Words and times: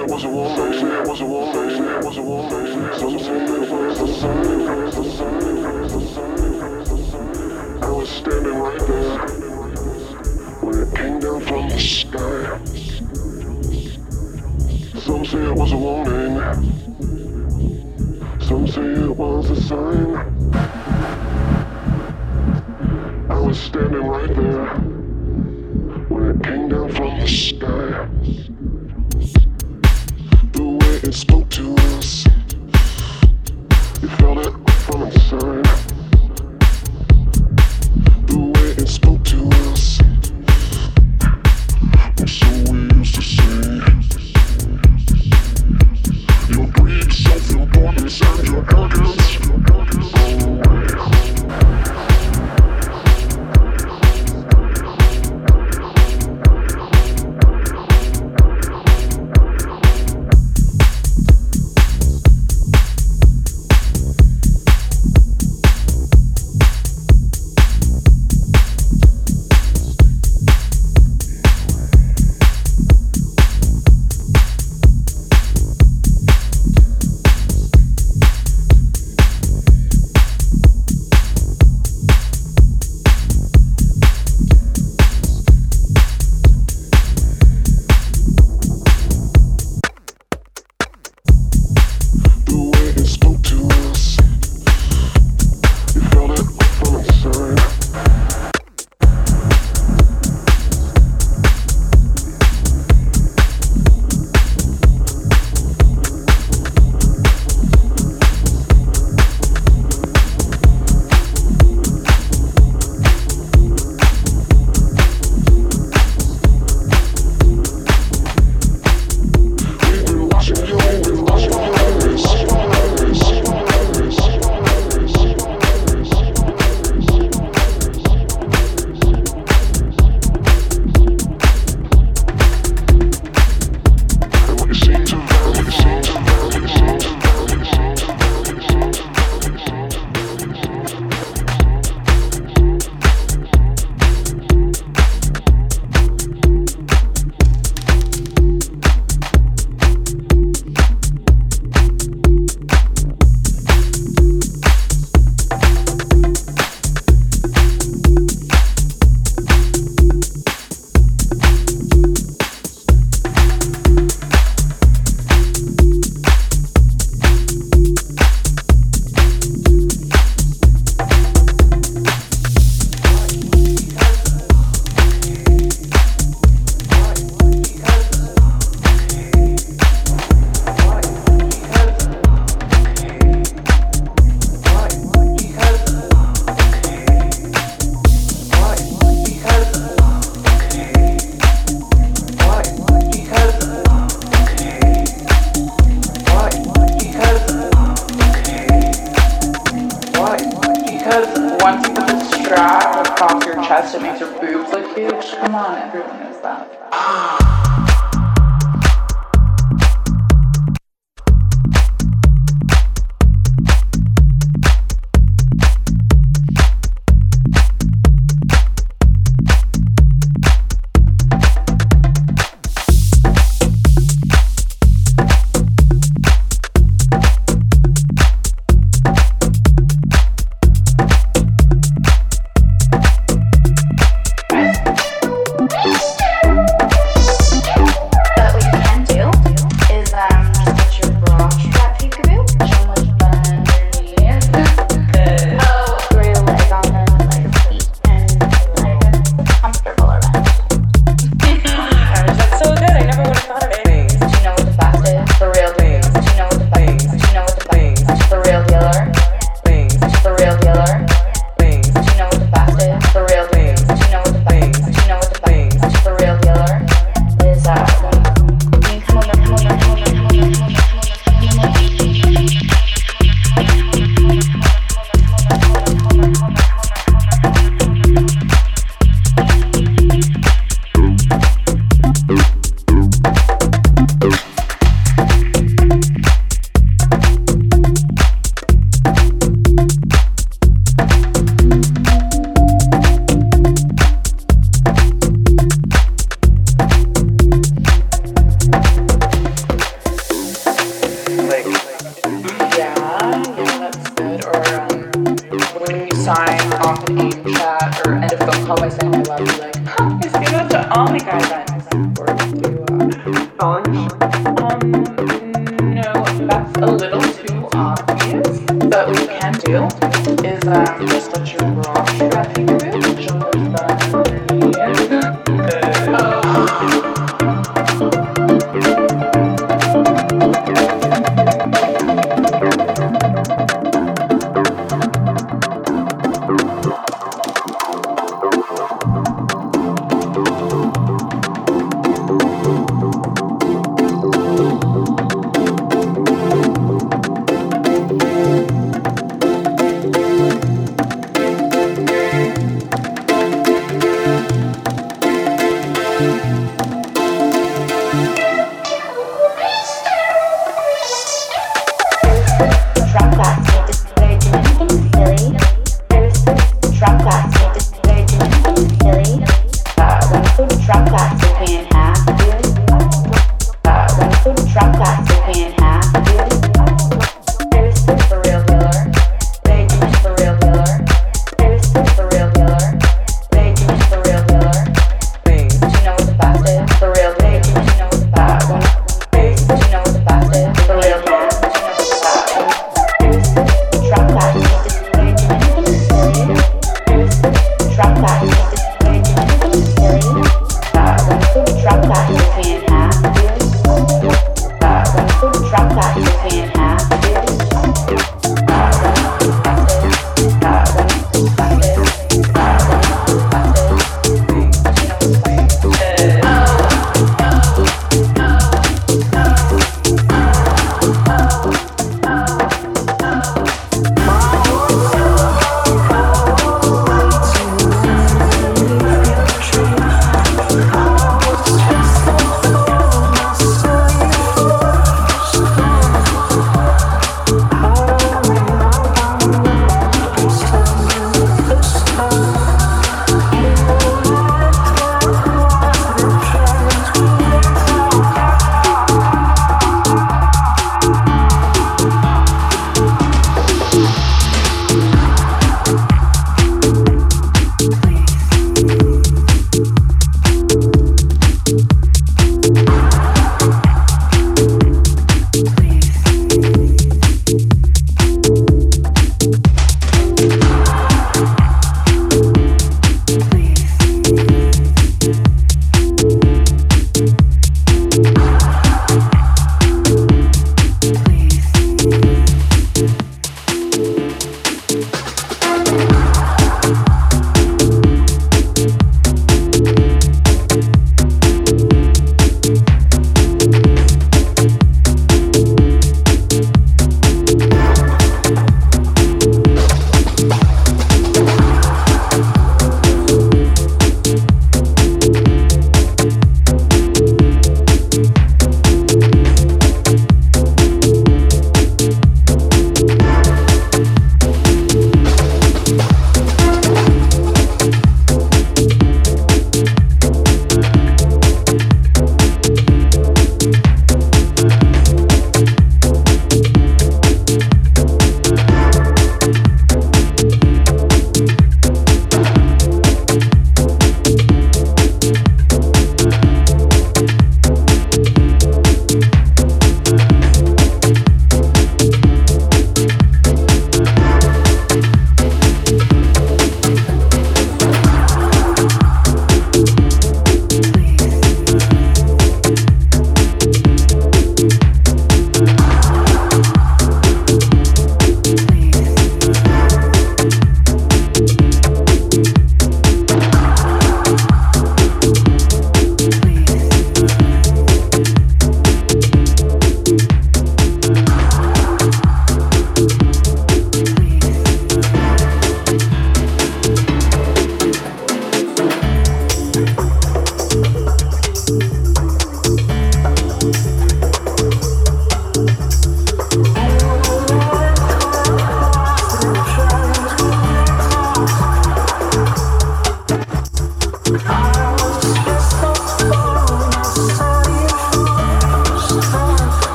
Some 0.00 0.08
say 0.08 0.16
it 0.16 0.44
was 1.04 1.14
a. 1.14 1.28
Some 2.98 3.18
say 3.18 3.36
it 3.36 3.70
was 3.70 4.00
a 4.00 4.08
sign. 4.14 4.60
I 7.82 7.90
was 7.90 8.08
standing 8.08 8.58
right 8.58 8.80
there 8.80 9.18
when 10.62 10.78
it 10.78 10.94
came 10.96 11.20
down 11.20 11.40
from 11.42 11.68
the 11.68 11.78
sky. 11.78 12.58
Some 15.00 15.24
say 15.26 15.44
it 15.44 15.54
was 15.54 15.72
a 15.72 15.76
warning. 15.76 16.40
Some 18.40 18.66
say 18.68 18.80
it 18.80 19.16
was 19.16 19.50
a 19.50 19.60
sign. 19.60 20.16
I 23.28 23.38
was 23.38 23.60
standing 23.60 24.06
right 24.06 24.34
there 24.34 24.79
The 31.10 31.39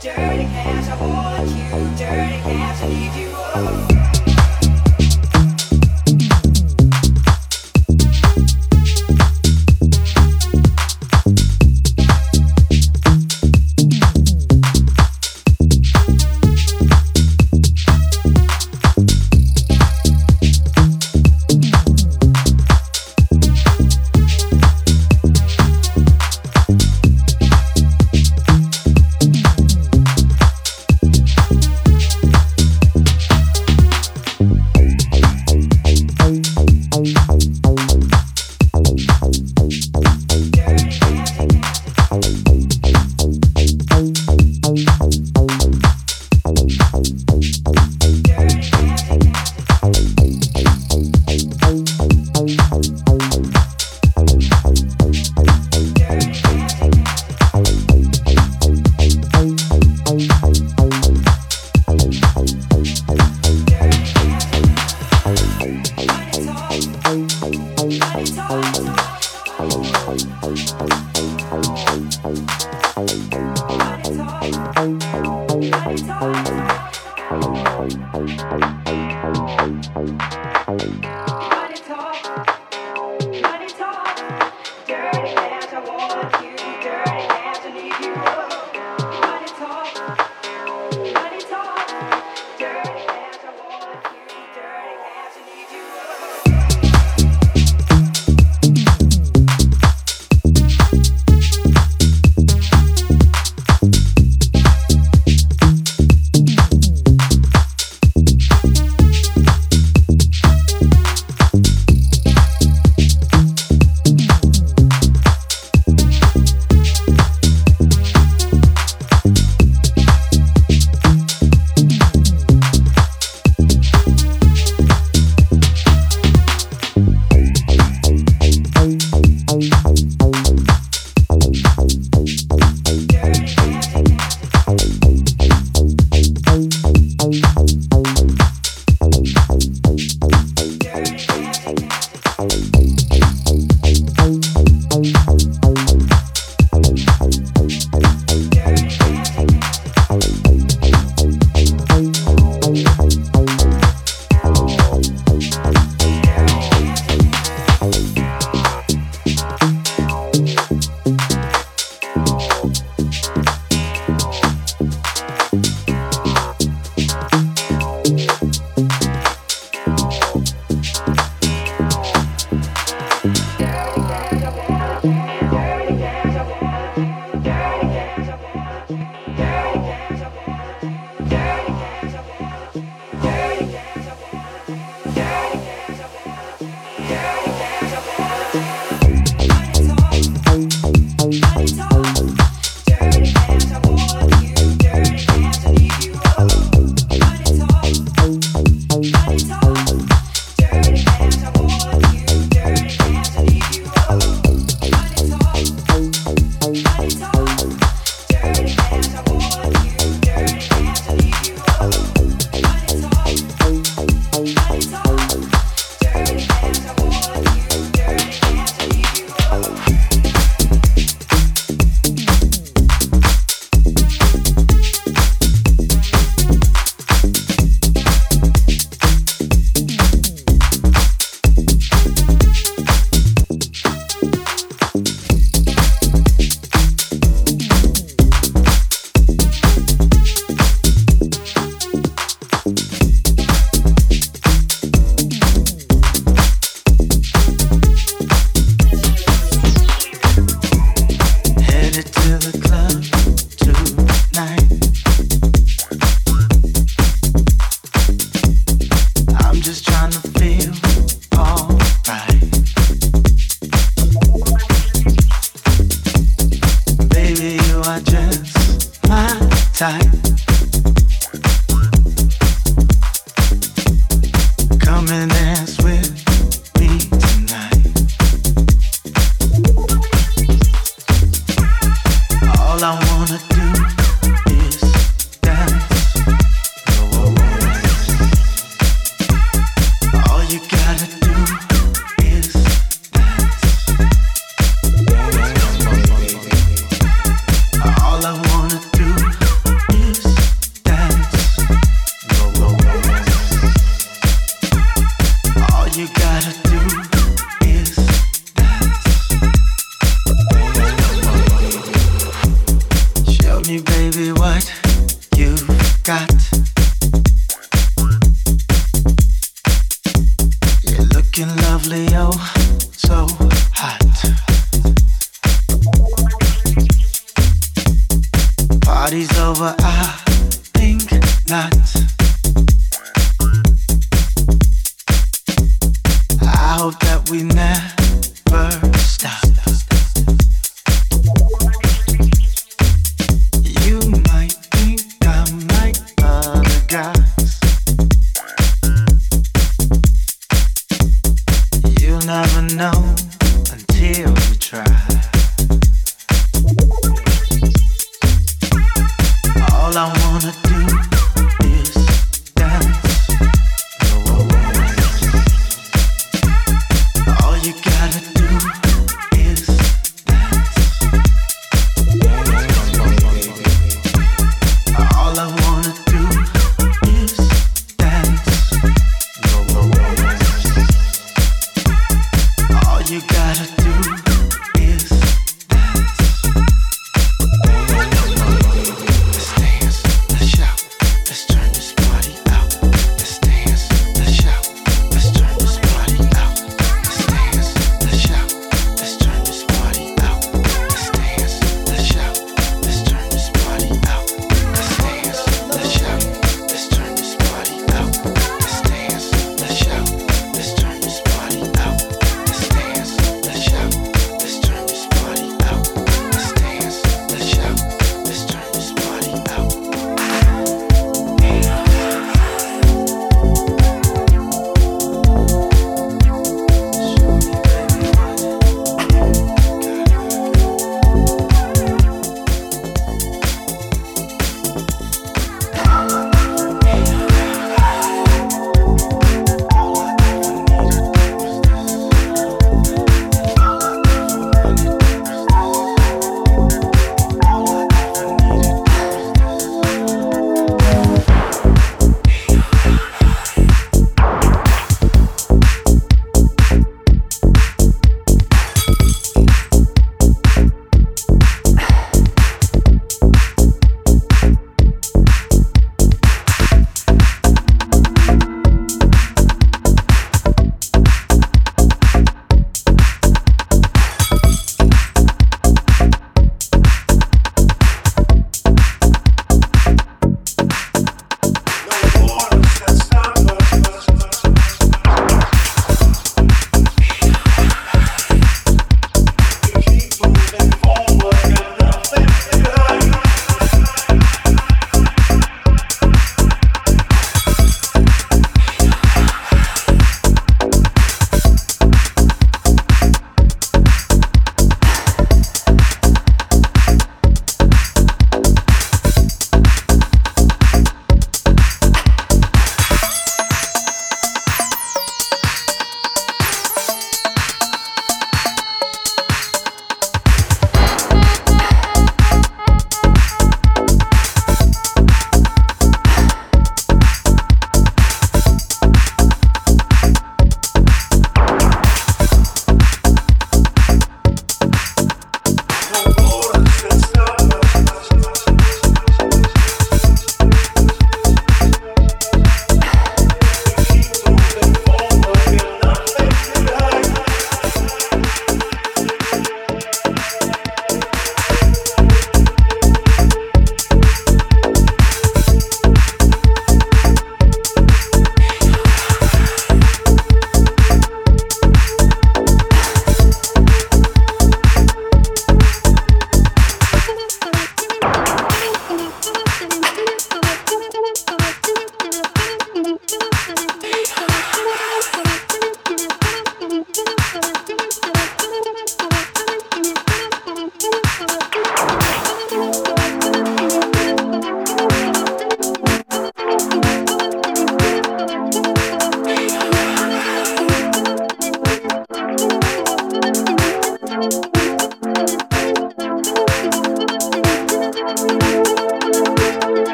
Dirty 0.00 0.44
cash, 0.44 0.88
I 0.88 1.06
want 1.06 1.48
you. 1.50 1.96
Dirty 1.98 2.38
cash, 2.42 2.82
I 2.82 2.88
need 2.88 3.14
you. 3.20 3.30
Oh. 3.34 4.37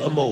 Or 0.00 0.10
more. 0.10 0.27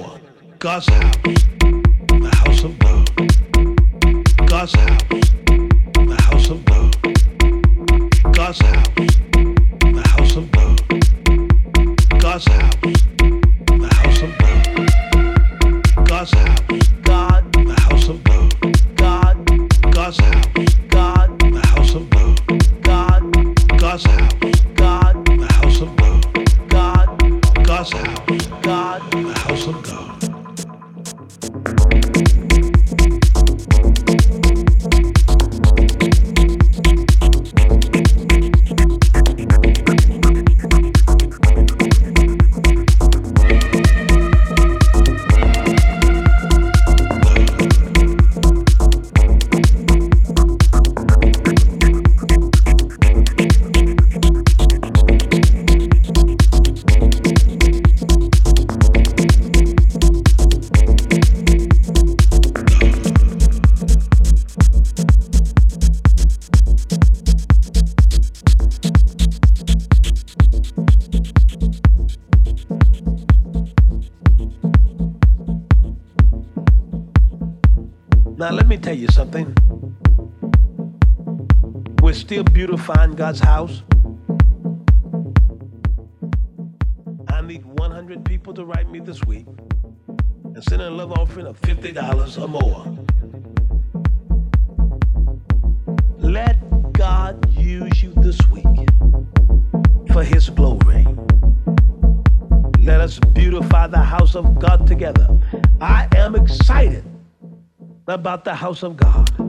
About 108.37 108.45
the 108.45 108.55
house 108.55 108.83
of 108.83 108.99
God. 108.99 109.46